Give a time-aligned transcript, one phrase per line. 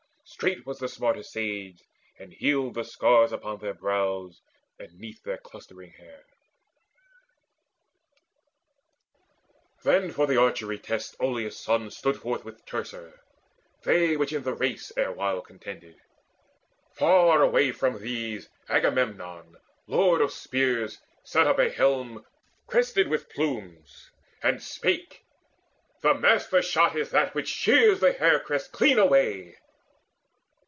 [0.23, 1.83] Straight was the smart assuaged,
[2.17, 4.41] and healed the scars Upon their brows
[4.79, 6.23] and 'neath their clustering hair
[9.83, 13.19] Then for the archery test Oileus' son Stood forth with Teucer,
[13.83, 15.99] they which in the race Erewhile contended.
[16.93, 22.25] Far away from these Agamemnon, lord of spears, set up a helm
[22.67, 24.11] Crested with plumes,
[24.41, 25.25] and spake:
[26.01, 29.57] "The master shot Is that which shears the hair crest clean away."